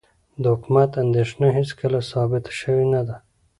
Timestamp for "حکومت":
0.53-0.91